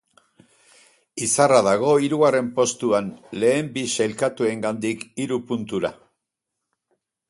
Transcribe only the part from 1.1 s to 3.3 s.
Izarra dago hirugarren postuan